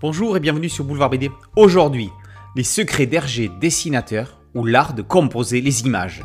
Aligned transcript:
Bonjour 0.00 0.36
et 0.36 0.40
bienvenue 0.40 0.68
sur 0.68 0.84
Boulevard 0.84 1.10
BD. 1.10 1.28
Aujourd'hui, 1.56 2.08
les 2.54 2.62
secrets 2.62 3.06
d'Hergé 3.06 3.50
dessinateur 3.60 4.38
ou 4.54 4.64
l'art 4.64 4.94
de 4.94 5.02
composer 5.02 5.60
les 5.60 5.82
images. 5.82 6.24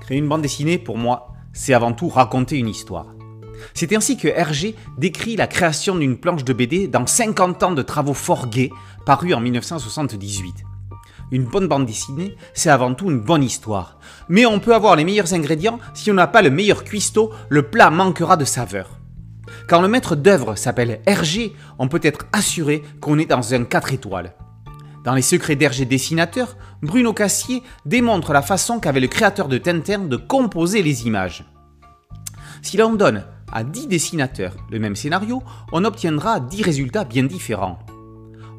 Créer 0.00 0.18
une 0.18 0.28
bande 0.28 0.42
dessinée, 0.42 0.78
pour 0.78 0.98
moi, 0.98 1.28
c'est 1.52 1.74
avant 1.74 1.92
tout 1.92 2.08
raconter 2.08 2.58
une 2.58 2.68
histoire. 2.68 3.14
C'est 3.72 3.94
ainsi 3.94 4.16
que 4.16 4.26
Hergé 4.26 4.74
décrit 4.98 5.36
la 5.36 5.46
création 5.46 5.94
d'une 5.94 6.16
planche 6.16 6.42
de 6.42 6.52
BD 6.52 6.88
dans 6.88 7.06
50 7.06 7.62
ans 7.62 7.72
de 7.72 7.82
travaux 7.82 8.14
fort 8.14 8.48
gais, 8.48 8.72
parus 9.06 9.34
en 9.34 9.40
1978. 9.40 10.56
Une 11.30 11.44
bonne 11.44 11.68
bande 11.68 11.86
dessinée, 11.86 12.34
c'est 12.52 12.70
avant 12.70 12.94
tout 12.94 13.12
une 13.12 13.20
bonne 13.20 13.44
histoire. 13.44 14.00
Mais 14.28 14.44
on 14.44 14.58
peut 14.58 14.74
avoir 14.74 14.96
les 14.96 15.04
meilleurs 15.04 15.34
ingrédients, 15.34 15.78
si 15.94 16.10
on 16.10 16.14
n'a 16.14 16.26
pas 16.26 16.42
le 16.42 16.50
meilleur 16.50 16.82
cuistot, 16.82 17.30
le 17.48 17.62
plat 17.62 17.90
manquera 17.90 18.36
de 18.36 18.44
saveur. 18.44 18.98
Quand 19.68 19.80
le 19.80 19.88
maître 19.88 20.16
d'œuvre 20.16 20.56
s'appelle 20.56 21.00
Hergé, 21.06 21.54
on 21.78 21.88
peut 21.88 22.00
être 22.02 22.26
assuré 22.32 22.82
qu'on 23.00 23.18
est 23.18 23.26
dans 23.26 23.54
un 23.54 23.64
4 23.64 23.92
étoiles. 23.92 24.34
Dans 25.04 25.14
les 25.14 25.22
secrets 25.22 25.56
d'Hergé 25.56 25.84
dessinateur, 25.84 26.56
Bruno 26.80 27.12
Cassier 27.12 27.62
démontre 27.84 28.32
la 28.32 28.42
façon 28.42 28.78
qu'avait 28.78 29.00
le 29.00 29.08
créateur 29.08 29.48
de 29.48 29.58
Tintin 29.58 30.00
de 30.00 30.16
composer 30.16 30.82
les 30.82 31.06
images. 31.06 31.44
Si 32.62 32.76
l'on 32.76 32.92
donne 32.92 33.24
à 33.52 33.64
10 33.64 33.88
dessinateurs 33.88 34.56
le 34.70 34.78
même 34.78 34.96
scénario, 34.96 35.42
on 35.72 35.84
obtiendra 35.84 36.38
10 36.38 36.62
résultats 36.62 37.04
bien 37.04 37.24
différents. 37.24 37.80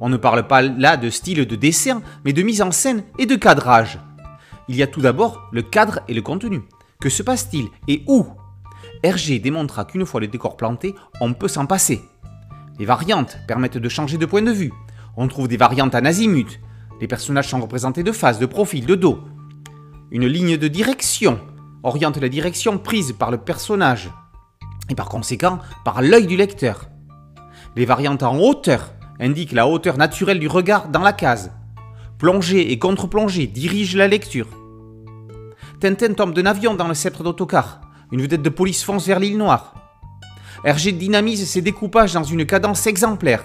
On 0.02 0.10
ne 0.10 0.18
parle 0.18 0.48
pas 0.48 0.62
là 0.62 0.98
de 0.98 1.10
style 1.10 1.46
de 1.46 1.56
dessin, 1.56 2.02
mais 2.26 2.34
de 2.34 2.42
mise 2.42 2.62
en 2.62 2.72
scène 2.72 3.04
et 3.18 3.26
de 3.26 3.36
cadrage. 3.36 4.00
Il 4.68 4.76
y 4.76 4.84
a 4.84 4.88
tout 4.88 5.02
d'abord 5.02 5.50
le 5.54 5.62
cadre 5.62 6.02
et 6.10 6.14
le 6.14 6.22
contenu. 6.22 6.62
Que 7.00 7.10
se 7.10 7.24
passe-t-il 7.24 7.68
et 7.88 8.04
où 8.08 8.26
Hergé 9.04 9.40
démontra 9.40 9.86
qu'une 9.86 10.06
fois 10.06 10.22
le 10.22 10.28
décor 10.28 10.58
planté, 10.58 10.96
on 11.20 11.34
peut 11.34 11.50
s'en 11.50 11.66
passer. 11.66 12.02
Les 12.80 12.86
variantes 12.86 13.38
permettent 13.48 13.78
de 13.78 13.90
changer 13.90 14.18
de 14.18 14.26
point 14.26 14.42
de 14.42 14.52
vue. 14.52 14.74
On 15.18 15.28
trouve 15.28 15.48
des 15.48 15.58
variantes 15.58 15.94
en 15.94 16.06
azimut. 16.06 16.60
Les 17.02 17.08
personnages 17.08 17.50
sont 17.50 17.62
représentés 17.62 18.04
de 18.04 18.12
face, 18.12 18.40
de 18.40 18.46
profil, 18.46 18.86
de 18.86 18.96
dos. 18.96 19.20
Une 20.12 20.26
ligne 20.26 20.58
de 20.58 20.68
direction 20.68 21.40
oriente 21.84 22.18
la 22.18 22.30
direction 22.30 22.78
prise 22.78 23.12
par 23.12 23.30
le 23.30 23.38
personnage 23.38 24.10
et 24.90 24.96
par 24.96 25.10
conséquent 25.10 25.60
par 25.84 26.02
l'œil 26.02 26.28
du 26.28 26.38
lecteur. 26.38 26.90
Les 27.76 27.86
variantes 27.86 28.24
en 28.24 28.38
hauteur 28.40 28.94
indiquent 29.20 29.52
la 29.52 29.68
hauteur 29.68 29.98
naturelle 29.98 30.40
du 30.40 30.48
regard 30.48 30.88
dans 30.88 31.02
la 31.02 31.14
case. 31.14 31.52
Plongée 32.18 32.72
et 32.72 32.80
contre-plongée 32.80 33.48
dirigent 33.48 33.98
la 33.98 34.08
lecture. 34.08 34.48
Tintin 35.82 36.14
tombe 36.14 36.34
d'un 36.34 36.46
avion 36.46 36.74
dans 36.74 36.88
le 36.88 36.94
sceptre 36.94 37.24
d'autocar. 37.24 37.82
Une 38.14 38.22
vedette 38.22 38.44
de 38.44 38.50
police 38.50 38.84
fonce 38.84 39.08
vers 39.08 39.20
l'île 39.20 39.40
Noire. 39.40 39.74
Hergé 40.64 40.92
dynamise 40.92 41.50
ses 41.50 41.64
découpages 41.64 42.14
dans 42.14 42.24
une 42.24 42.46
cadence 42.46 42.86
exemplaire. 42.86 43.44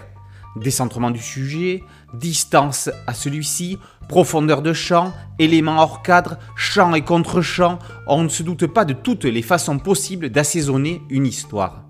Décentrement 0.57 1.11
du 1.11 1.23
sujet, 1.23 1.83
distance 2.13 2.91
à 3.07 3.15
celui-ci, 3.15 3.79
profondeur 4.11 4.61
de 4.61 4.75
champ, 4.75 5.15
éléments 5.39 5.81
hors 5.81 6.03
cadre, 6.03 6.37
champ 6.55 6.95
et 6.95 7.01
contre-champ, 7.01 7.79
on 8.07 8.25
ne 8.25 8.29
se 8.29 8.43
doute 8.43 8.67
pas 8.67 8.85
de 8.85 8.93
toutes 8.93 9.25
les 9.25 9.41
façons 9.41 9.79
possibles 9.79 10.29
d'assaisonner 10.29 11.01
une 11.09 11.25
histoire. 11.25 11.85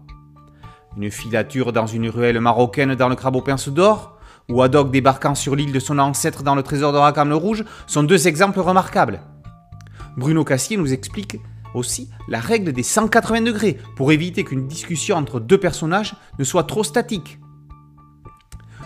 Une 0.96 1.10
filature 1.10 1.72
dans 1.72 1.88
une 1.88 2.08
ruelle 2.08 2.40
marocaine 2.40 2.94
dans 2.94 3.08
le 3.08 3.16
crabeau 3.16 3.40
pince 3.40 3.68
d'or, 3.68 4.20
ou 4.48 4.62
Haddock 4.62 4.92
débarquant 4.92 5.34
sur 5.34 5.56
l'île 5.56 5.72
de 5.72 5.80
son 5.80 5.98
ancêtre 5.98 6.44
dans 6.44 6.54
le 6.54 6.62
trésor 6.62 6.92
de 6.92 6.98
Rackham 6.98 7.28
le 7.28 7.34
Rouge 7.34 7.64
sont 7.88 8.04
deux 8.04 8.28
exemples 8.28 8.60
remarquables. 8.60 9.20
Bruno 10.16 10.44
Cassier 10.44 10.76
nous 10.76 10.92
explique 10.92 11.38
aussi 11.74 12.08
la 12.28 12.41
règle 12.41 12.72
des 12.72 12.83
180 12.83 13.42
degrés 13.42 13.78
pour 13.97 14.12
éviter 14.12 14.44
qu'une 14.44 14.66
discussion 14.66 15.16
entre 15.16 15.41
deux 15.41 15.58
personnages 15.58 16.14
ne 16.38 16.44
soit 16.44 16.64
trop 16.64 16.84
statique. 16.84 17.38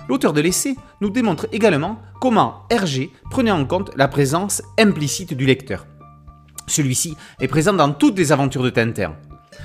L'auteur 0.09 0.33
de 0.33 0.41
l'essai 0.41 0.77
nous 1.01 1.11
démontre 1.11 1.47
également 1.53 1.99
comment 2.21 2.65
Hergé 2.71 3.11
prenait 3.31 3.51
en 3.51 3.65
compte 3.65 3.93
la 3.97 4.09
présence 4.09 4.63
implicite 4.79 5.35
du 5.35 5.47
lecteur. 5.47 5.87
Celui-ci 6.67 7.17
est 7.41 7.49
présent 7.49 7.73
dans 7.73 7.93
toutes 7.93 8.19
les 8.19 8.33
aventures 8.33 8.63
de 8.63 8.71
Tintin. 8.71 9.17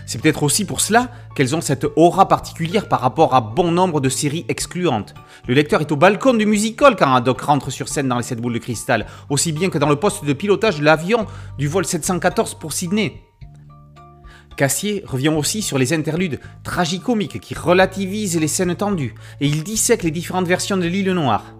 C'est 0.06 0.22
peut-être 0.22 0.44
aussi 0.44 0.66
pour 0.66 0.82
cela 0.82 1.12
qu'elles 1.36 1.56
ont 1.56 1.62
cette 1.62 1.86
aura 1.96 2.28
particulière 2.28 2.88
par 2.88 3.02
rapport 3.02 3.36
à 3.36 3.42
bon 3.42 3.72
nombre 3.72 4.02
de 4.02 4.10
séries 4.10 4.46
excluantes. 4.50 5.14
Le 5.48 5.54
lecteur 5.54 5.82
est 5.82 5.92
au 5.92 5.96
balcon 5.96 6.34
du 6.34 6.46
musical 6.46 6.96
quand 6.96 7.14
Haddock 7.14 7.42
rentre 7.42 7.70
sur 7.70 7.88
scène 7.88 8.08
dans 8.08 8.18
les 8.18 8.24
7 8.24 8.40
boules 8.40 8.54
de 8.54 8.60
cristal, 8.60 9.06
aussi 9.30 9.52
bien 9.52 9.70
que 9.70 9.78
dans 9.78 9.90
le 9.90 9.96
poste 9.96 10.26
de 10.26 10.34
pilotage 10.34 10.80
de 10.80 10.86
l'avion 10.86 11.26
du 11.58 11.68
vol 11.68 11.86
714 11.86 12.56
pour 12.56 12.74
Sydney. 12.74 13.22
Cassier 14.56 15.04
revient 15.06 15.30
aussi 15.30 15.62
sur 15.62 15.78
les 15.78 15.94
interludes 15.94 16.40
tragicomiques 16.64 17.40
qui 17.40 17.54
relativisent 17.54 18.40
les 18.40 18.48
scènes 18.48 18.76
tendues, 18.76 19.14
et 19.40 19.48
il 19.48 19.64
dissèque 19.64 20.04
les 20.04 20.12
différentes 20.12 20.48
versions 20.48 20.78
de 20.78 20.88
l'île 20.88 21.12
Noire. 21.12 21.57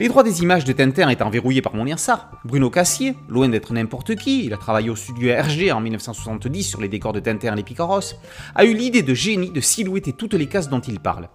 Les 0.00 0.08
droits 0.08 0.22
des 0.22 0.42
images 0.42 0.64
de 0.64 0.72
Tintin 0.72 1.10
étant 1.10 1.28
verrouillés 1.28 1.60
par 1.60 1.74
Moniensart, 1.74 2.30
Bruno 2.44 2.70
Cassier, 2.70 3.14
loin 3.28 3.50
d'être 3.50 3.74
n'importe 3.74 4.16
qui, 4.16 4.46
il 4.46 4.54
a 4.54 4.56
travaillé 4.56 4.88
au 4.88 4.96
studio 4.96 5.30
RG 5.38 5.70
en 5.70 5.80
1970 5.80 6.62
sur 6.62 6.80
les 6.80 6.88
décors 6.88 7.12
de 7.12 7.20
Tintin 7.20 7.52
et 7.52 7.56
les 7.56 7.62
Picaros, 7.62 8.14
a 8.54 8.64
eu 8.64 8.72
l'idée 8.72 9.02
de 9.02 9.12
génie 9.12 9.50
de 9.50 9.60
silhouetter 9.60 10.14
toutes 10.14 10.32
les 10.32 10.46
cases 10.46 10.70
dont 10.70 10.80
il 10.80 10.98
parle. 10.98 11.28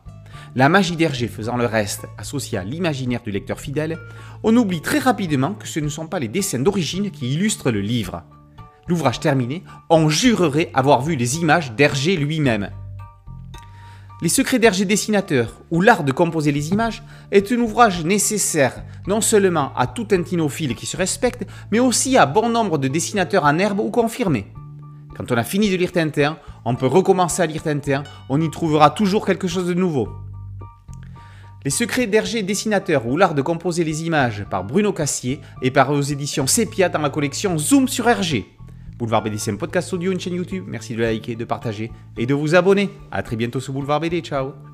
La 0.56 0.69
magie 0.69 0.96
d'Hergé 0.96 1.28
faisant 1.28 1.56
le 1.56 1.67
reste 1.67 2.07
associé 2.17 2.57
à 2.57 2.63
l'imaginaire 2.63 3.22
du 3.22 3.29
lecteur 3.29 3.59
fidèle, 3.59 4.00
on 4.44 4.57
oublie 4.57 4.81
très 4.81 5.00
rapidement 5.00 5.53
que 5.53 5.67
ce 5.67 5.79
ne 5.79 5.88
sont 5.90 6.07
pas 6.07 6.19
les 6.19 6.28
dessins 6.28 6.59
d'origine 6.59 7.12
qui 7.12 7.34
illustrent 7.34 7.69
le 7.69 7.81
livre. 7.81 8.23
L'ouvrage 8.88 9.19
terminé, 9.19 9.63
on 9.91 10.09
jurerait 10.09 10.72
avoir 10.73 11.03
vu 11.03 11.16
les 11.16 11.38
images 11.38 11.73
d'Hergé 11.73 12.16
lui-même. 12.16 12.72
Les 14.19 14.29
secrets 14.29 14.57
d'Hergé 14.57 14.85
dessinateur 14.85 15.61
ou 15.69 15.79
l'art 15.79 16.03
de 16.03 16.11
composer 16.11 16.51
les 16.51 16.72
images 16.72 17.03
est 17.31 17.51
un 17.51 17.57
ouvrage 17.57 18.03
nécessaire 18.03 18.83
non 19.05 19.22
seulement 19.22 19.72
à 19.75 19.85
tout 19.85 20.05
tintinophile 20.05 20.73
qui 20.73 20.88
se 20.88 20.97
respecte, 20.97 21.45
mais 21.72 21.78
aussi 21.78 22.17
à 22.17 22.25
bon 22.25 22.50
nombre 22.50 22.79
de 22.79 22.88
dessinateurs 22.88 23.45
en 23.45 23.59
herbe 23.59 23.79
ou 23.79 23.91
confirmés. 23.91 24.47
Quand 25.16 25.31
on 25.31 25.38
a 25.38 25.44
fini 25.44 25.69
de 25.69 25.75
lire 25.75 25.91
Tintin, 25.91 26.39
on 26.66 26.73
peut 26.73 26.88
recommencer 26.88 27.44
à 27.44 27.45
lire 27.45 27.61
Tintin, 27.61 28.01
on 28.28 28.41
y 28.41 28.50
trouvera 28.50 28.89
toujours 28.89 29.23
quelque 29.23 29.47
chose 29.47 29.67
de 29.67 29.75
nouveau. 29.75 30.09
Les 31.63 31.69
secrets 31.72 32.07
d'Hergé 32.07 32.41
dessinateur 32.41 33.05
ou 33.05 33.17
l'art 33.17 33.35
de 33.35 33.44
composer 33.44 33.84
les 33.84 34.03
images 34.03 34.45
par 34.49 34.63
Bruno 34.63 34.94
Cassier 34.94 35.41
est 35.61 35.69
paru 35.69 35.95
aux 35.95 36.01
éditions 36.01 36.47
Sepia 36.47 36.89
dans 36.89 37.01
la 37.01 37.11
collection 37.11 37.55
Zoom 37.59 37.88
sur 37.88 38.09
Hergé. 38.09 38.56
Boulevard 38.97 39.24
BD, 39.24 39.38
c'est 39.38 39.52
un 39.52 39.58
podcast 39.58 39.94
audio, 39.94 40.12
une 40.12 40.19
chaîne 40.19 40.34
YouTube. 40.34 40.66
Merci 40.68 40.96
de 40.96 41.02
liker, 41.02 41.35
de 41.35 41.46
partager 41.46 41.91
et 42.18 42.25
de 42.25 42.34
vous 42.34 42.56
abonner. 42.56 42.90
A 43.12 43.22
très 43.24 43.35
bientôt 43.35 43.59
sur 43.59 43.74
Boulevard 43.74 44.00
BD. 44.00 44.22
Ciao 44.22 44.66